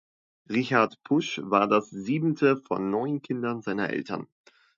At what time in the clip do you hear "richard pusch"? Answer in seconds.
0.49-1.39